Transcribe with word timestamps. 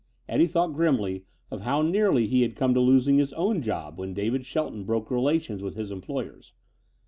Eddie 0.27 0.47
thought 0.47 0.73
grimly 0.73 1.25
of 1.51 1.61
how 1.61 1.83
nearly 1.83 2.25
he 2.25 2.41
had 2.41 2.55
come 2.55 2.73
to 2.73 2.79
losing 2.79 3.19
his 3.19 3.33
own 3.33 3.61
job 3.61 3.99
when 3.99 4.15
David 4.15 4.47
Shelton 4.47 4.83
broke 4.83 5.11
relations 5.11 5.61
with 5.61 5.75
his 5.75 5.91
employers. 5.91 6.53